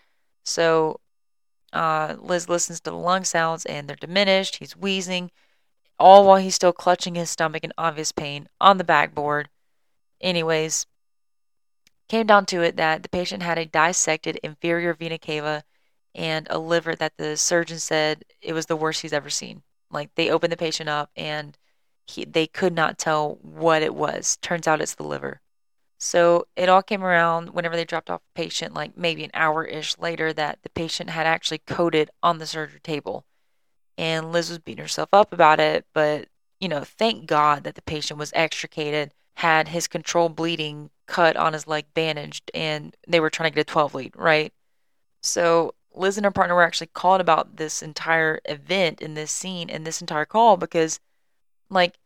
[0.45, 1.01] So
[1.73, 4.57] uh, Liz listens to the lung sounds, and they're diminished.
[4.57, 5.31] He's wheezing,
[5.99, 9.49] all while he's still clutching his stomach in obvious pain on the backboard.
[10.21, 10.87] Anyways,
[12.09, 15.65] came down to it that the patient had a dissected inferior vena cava
[16.15, 19.63] and a liver that the surgeon said it was the worst he's ever seen.
[19.91, 21.57] Like they opened the patient up and
[22.07, 24.39] he, they could not tell what it was.
[24.43, 25.41] Turns out it's the liver.
[25.99, 29.65] So it all came around whenever they dropped off the patient, like maybe an hour
[29.65, 33.25] ish later, that the patient had actually coded on the surgery table.
[33.97, 37.83] And Liz was beating herself up about it, but you know, thank God that the
[37.83, 43.31] patient was extricated, had his controlled bleeding cut on his leg bandaged, and they were
[43.31, 44.53] trying to get a 12 lead, right?
[45.23, 49.69] So Liz and her partner were actually called about this entire event in this scene
[49.71, 51.01] and this entire call because,
[51.73, 51.99] like,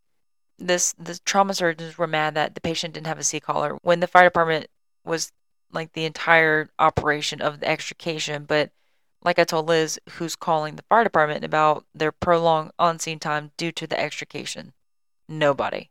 [0.58, 4.00] this the trauma surgeons were mad that the patient didn't have a C collar when
[4.00, 4.68] the fire department
[5.04, 5.32] was
[5.72, 8.44] like the entire operation of the extrication.
[8.44, 8.70] But
[9.22, 13.50] like I told Liz, who's calling the fire department about their prolonged on scene time
[13.56, 14.72] due to the extrication?
[15.28, 15.90] Nobody.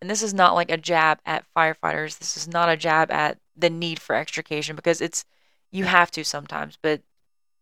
[0.00, 2.18] And this is not like a jab at firefighters.
[2.18, 5.24] This is not a jab at the need for extrication because it's
[5.70, 7.02] you have to sometimes, but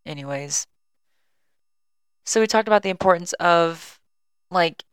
[0.05, 0.67] anyways.
[2.25, 4.01] So we talked about the importance of
[4.51, 4.85] like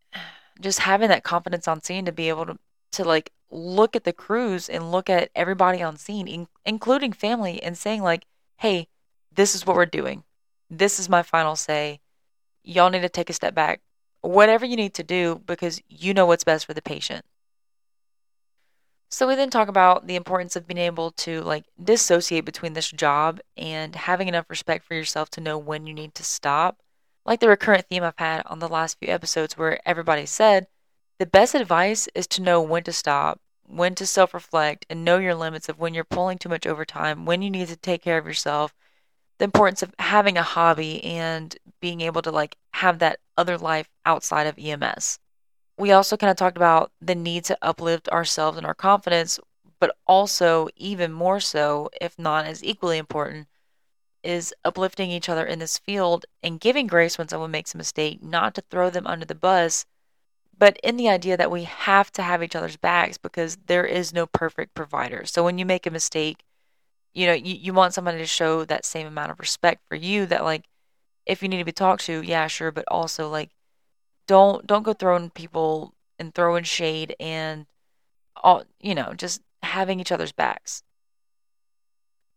[0.63, 2.57] just having that confidence on scene to be able to
[2.93, 7.61] to like look at the crews and look at everybody on scene, in, including family,
[7.61, 8.25] and saying like,
[8.57, 8.87] "Hey,
[9.31, 10.23] this is what we're doing.
[10.69, 11.99] This is my final say.
[12.63, 13.81] Y'all need to take a step back.
[14.21, 17.25] Whatever you need to do because you know what's best for the patient."
[19.13, 22.89] So we then talk about the importance of being able to like dissociate between this
[22.89, 26.81] job and having enough respect for yourself to know when you need to stop.
[27.25, 30.67] Like the recurrent theme I've had on the last few episodes where everybody said
[31.19, 35.35] the best advice is to know when to stop, when to self-reflect and know your
[35.35, 38.25] limits of when you're pulling too much overtime, when you need to take care of
[38.25, 38.73] yourself,
[39.37, 43.89] the importance of having a hobby and being able to like have that other life
[44.05, 45.19] outside of EMS
[45.77, 49.39] we also kind of talked about the need to uplift ourselves and our confidence,
[49.79, 53.47] but also, even more so, if not as equally important,
[54.23, 58.23] is uplifting each other in this field and giving grace when someone makes a mistake,
[58.23, 59.85] not to throw them under the bus,
[60.57, 64.13] but in the idea that we have to have each other's backs because there is
[64.13, 65.25] no perfect provider.
[65.25, 66.43] So when you make a mistake,
[67.13, 70.25] you know, you, you want somebody to show that same amount of respect for you
[70.27, 70.65] that like
[71.25, 73.51] if you need to be talked to, yeah, sure, but also like
[74.27, 77.65] don't don't go throwing people and throwing shade and
[78.37, 80.83] all you know, just having each other's backs.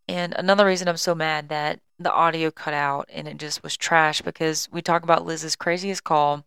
[0.07, 3.75] And another reason I'm so mad that the audio cut out and it just was
[3.75, 6.45] trash because we talk about Liz's craziest call.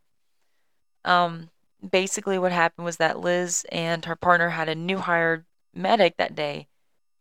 [1.05, 1.51] Um,
[1.89, 5.45] basically, what happened was that Liz and her partner had a new hired
[5.75, 6.69] medic that day.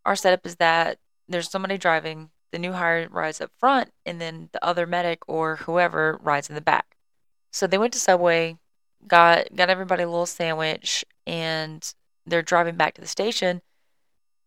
[0.05, 0.97] Our setup is that
[1.27, 5.57] there's somebody driving, the new hire rides up front, and then the other medic or
[5.57, 6.97] whoever rides in the back.
[7.51, 8.57] So they went to Subway,
[9.07, 11.93] got got everybody a little sandwich, and
[12.25, 13.61] they're driving back to the station.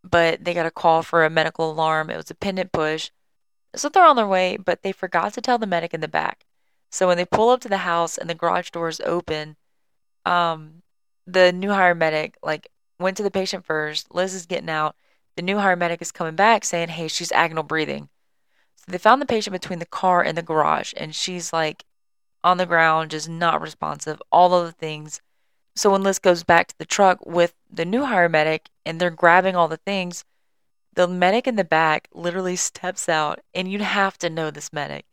[0.04, 2.10] But they got a call for a medical alarm.
[2.10, 3.10] It was a pendant push.
[3.74, 6.44] So they're on their way, but they forgot to tell the medic in the back.
[6.90, 9.56] So when they pull up to the house and the garage door is open,
[10.26, 10.82] um,
[11.26, 14.14] the new hire medic like went to the patient first.
[14.14, 14.94] Liz is getting out.
[15.36, 18.10] The new hire medic is coming back saying, "Hey, she's agonal breathing."
[18.76, 21.84] So they found the patient between the car and the garage, and she's like
[22.44, 24.20] on the ground, just not responsive.
[24.30, 25.22] All of the things.
[25.74, 29.10] So when Liz goes back to the truck with the new hire medic, and they're
[29.10, 30.24] grabbing all the things,
[30.94, 35.06] the medic in the back literally steps out, and you'd have to know this medic.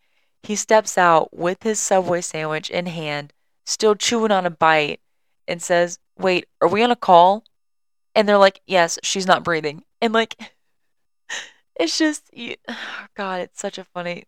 [0.43, 3.33] He steps out with his Subway sandwich in hand,
[3.65, 5.01] still chewing on a bite,
[5.47, 7.43] and says, Wait, are we on a call?
[8.15, 9.83] And they're like, Yes, she's not breathing.
[10.01, 10.35] And like,
[11.79, 12.55] it's just, you,
[13.15, 14.25] God, it's such a funny.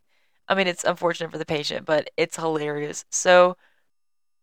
[0.48, 3.06] I mean, it's unfortunate for the patient, but it's hilarious.
[3.10, 3.56] So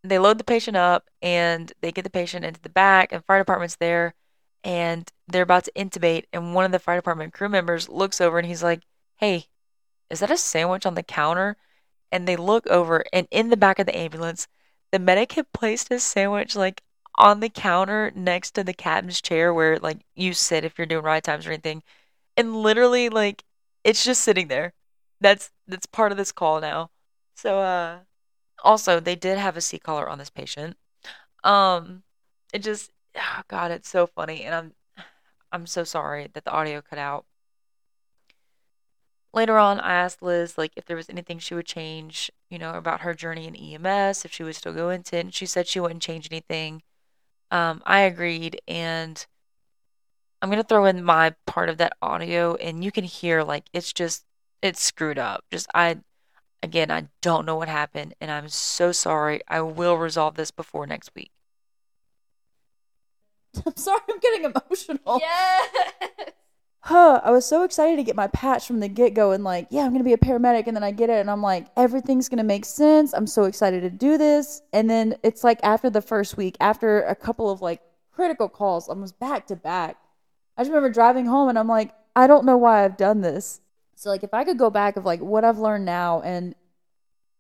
[0.02, 3.40] they load the patient up and they get the patient into the back, and fire
[3.40, 4.14] department's there
[4.64, 8.38] and they're about to intubate and one of the fire department crew members looks over
[8.38, 8.82] and he's like
[9.18, 9.46] hey
[10.10, 11.56] is that a sandwich on the counter?
[12.10, 14.48] And they look over and in the back of the ambulance
[14.90, 16.82] the medic had placed his sandwich like
[17.16, 21.04] on the counter next to the captain's chair where like you sit if you're doing
[21.04, 21.82] ride times or anything.
[22.36, 23.44] And literally like
[23.84, 24.72] it's just sitting there.
[25.20, 26.90] That's that's part of this call now.
[27.34, 27.98] So uh
[28.64, 30.76] also they did have a C collar on this patient.
[31.44, 32.02] Um
[32.52, 34.72] it just oh god it's so funny and i'm
[35.52, 37.24] i'm so sorry that the audio cut out.
[39.34, 42.74] Later on i asked liz like if there was anything she would change you know
[42.74, 45.66] about her journey in ems if she would still go into it and she said
[45.66, 46.82] she wouldn't change anything.
[47.50, 49.26] Um, i agreed and
[50.42, 53.92] i'm to throw in my part of that audio and you can hear like it's
[53.92, 54.24] just
[54.62, 55.44] it's screwed up.
[55.50, 55.98] Just i
[56.62, 60.86] again i don't know what happened and i'm so sorry i will resolve this before
[60.86, 61.30] next week
[63.66, 65.18] I'm sorry, I'm getting emotional.
[65.20, 65.68] Yes.
[66.82, 69.66] Huh, I was so excited to get my patch from the get go and like,
[69.68, 72.30] yeah, I'm gonna be a paramedic, and then I get it, and I'm like, everything's
[72.30, 73.12] gonna make sense.
[73.12, 77.02] I'm so excited to do this, and then it's like after the first week, after
[77.02, 79.98] a couple of like critical calls, almost back to back.
[80.56, 83.60] I just remember driving home, and I'm like, I don't know why I've done this.
[83.98, 86.54] So like, if I could go back of like what I've learned now and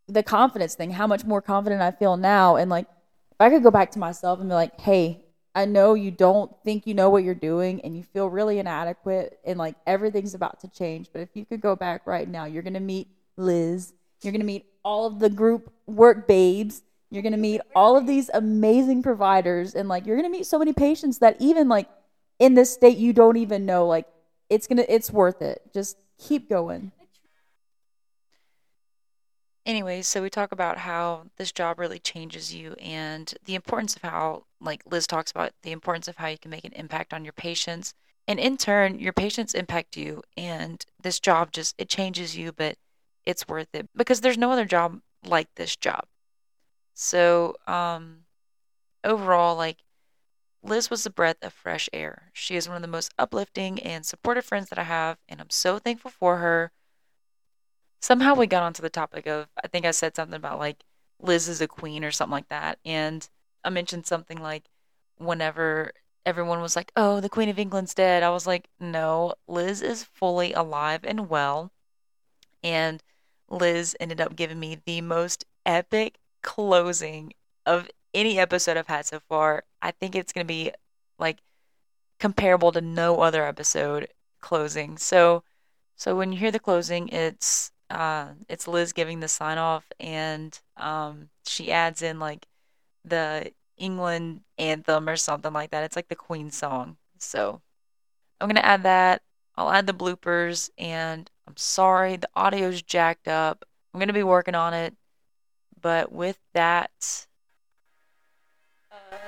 [0.08, 2.86] the confidence thing, how much more confident I feel now, and like,
[3.30, 6.50] if I could go back to myself and be like, hey, I know you don't
[6.64, 10.58] think you know what you're doing and you feel really inadequate and like everything's about
[10.60, 11.10] to change.
[11.12, 13.92] But if you could go back right now, you're going to meet Liz.
[14.22, 16.82] You're going to meet all of the group work babes.
[17.10, 20.46] You're going to meet all of these amazing providers and like you're going to meet
[20.46, 21.88] so many patients that even like
[22.40, 24.06] in this state you don't even know like
[24.50, 25.62] it's going to it's worth it.
[25.72, 26.92] Just keep going.
[29.64, 34.02] Anyways, so we talk about how this job really changes you and the importance of
[34.02, 37.22] how, like Liz talks about, the importance of how you can make an impact on
[37.22, 37.92] your patients.
[38.26, 40.22] And in turn, your patients impact you.
[40.38, 42.76] And this job just, it changes you, but
[43.26, 46.06] it's worth it because there's no other job like this job.
[46.94, 48.20] So, um,
[49.04, 49.78] overall, like
[50.62, 52.30] Liz was a breath of fresh air.
[52.32, 55.50] She is one of the most uplifting and supportive friends that I have, and I'm
[55.50, 56.72] so thankful for her
[58.00, 60.84] somehow we got onto the topic of I think I said something about like
[61.20, 63.28] Liz is a queen or something like that, and
[63.64, 64.70] I mentioned something like
[65.16, 65.92] whenever
[66.24, 70.04] everyone was like, "Oh, the Queen of England's dead," I was like, "No, Liz is
[70.04, 71.72] fully alive and well,"
[72.62, 73.02] and
[73.48, 77.32] Liz ended up giving me the most epic closing
[77.66, 79.64] of any episode I've had so far.
[79.82, 80.72] I think it's gonna be
[81.18, 81.38] like
[82.18, 84.08] comparable to no other episode
[84.40, 84.98] closing.
[84.98, 85.44] So,
[85.96, 90.58] so when you hear the closing, it's uh, it's Liz giving the sign off, and
[90.76, 92.46] um, she adds in like
[93.04, 95.84] the England anthem or something like that.
[95.84, 96.96] It's like the Queen song.
[97.18, 97.62] So
[98.40, 99.22] I'm gonna add that.
[99.56, 103.64] I'll add the bloopers, and I'm sorry the audio's jacked up.
[103.92, 104.94] I'm gonna be working on it,
[105.80, 107.26] but with that,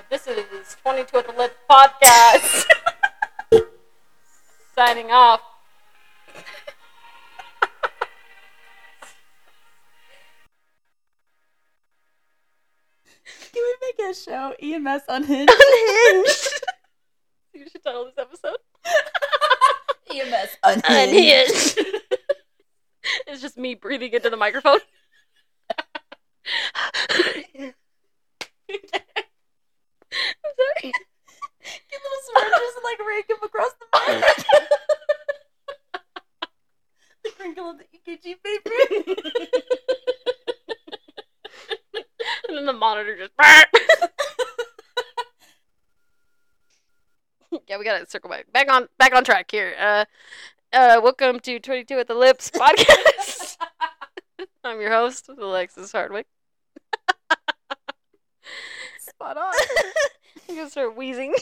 [0.08, 2.64] this is 22 at the Lit podcast.
[4.74, 5.40] Signing off.
[13.52, 15.52] Can we make a show EMS unhinged?
[15.52, 16.62] Unhinged.
[17.54, 18.56] you should title this episode
[20.14, 20.86] EMS unhinged.
[20.88, 21.78] unhinged.
[23.26, 24.78] it's just me breathing into the microphone.
[33.10, 34.22] Rake him across the mic.
[37.24, 38.70] the crinkle of the EKG paper.
[42.48, 43.32] and then the monitor just.
[47.68, 48.50] yeah, we gotta circle back.
[48.52, 49.74] Back on back on track here.
[49.78, 50.04] Uh,
[50.72, 53.56] uh, welcome to Twenty Two at the Lips podcast.
[54.64, 56.26] I'm your host, Alexis Hardwick.
[59.00, 59.52] Spot on.
[60.48, 61.34] I'm gonna start wheezing.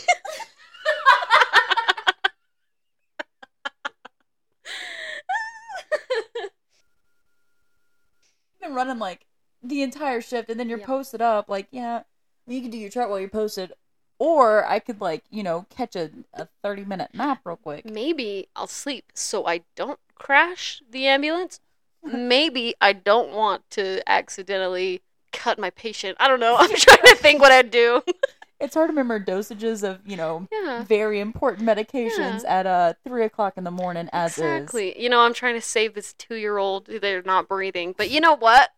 [8.61, 9.27] You've been running like
[9.63, 10.87] the entire shift and then you're Yeah.
[10.87, 11.49] posted up.
[11.49, 12.03] Like, yeah,
[12.47, 13.73] you can do your chart while you're posted.
[14.21, 17.85] Or I could like, you know, catch a, a 30 minute nap real quick.
[17.85, 21.61] Maybe I'll sleep so I don't crash the ambulance.
[22.03, 25.03] Maybe I don't want to accidentally
[25.33, 26.17] cut my patient.
[26.21, 26.57] I don't know.
[26.59, 28.03] I'm trying to think what I'd do.
[28.61, 30.83] It's hard to remember dosages of, you know, Yeah.
[30.83, 34.39] very important medications at uh three o'clock in the morning as is.
[34.39, 35.01] Exactly.
[35.01, 36.87] You know, I'm trying to save this two year old.
[36.87, 37.95] They're not breathing.
[37.97, 38.71] But you know what?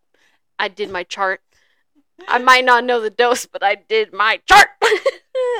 [0.58, 1.40] I did my chart.
[2.28, 4.68] I might not know the dose, but I did my chart.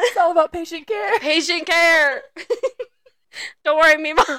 [0.03, 1.19] It's all about patient care.
[1.21, 2.23] Patient care.
[3.65, 4.25] Don't worry, Mima.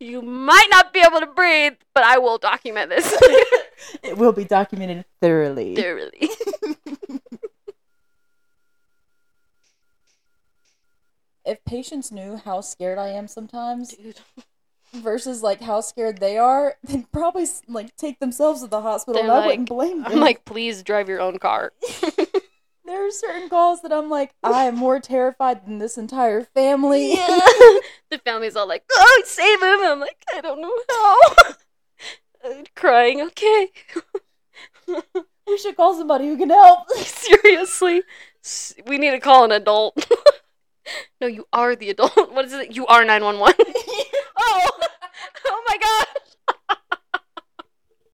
[0.00, 3.06] You might not be able to breathe, but I will document this
[4.02, 5.74] It will be documented thoroughly.
[5.76, 6.28] thoroughly.
[11.44, 14.20] If patients knew how scared I am sometimes Dude.
[14.92, 19.30] versus like how scared they are, they'd probably like take themselves to the hospital They're
[19.30, 20.12] and I wouldn't blame them.
[20.12, 21.72] I'm like, please drive your own car.
[22.84, 27.14] there are certain calls that I'm like, I am more terrified than this entire family.
[27.14, 27.26] Yeah.
[28.10, 31.54] the family's all like, "Oh, save him!" I'm like, "I don't know how."
[32.44, 33.20] I'm crying.
[33.22, 33.68] Okay,
[35.46, 36.90] we should call somebody who can help.
[36.90, 38.02] seriously,
[38.86, 40.04] we need to call an adult.
[41.20, 42.12] No, you are the adult.
[42.32, 42.74] What is it?
[42.74, 43.54] You are 911.
[44.38, 44.70] oh!
[45.46, 46.06] Oh my god!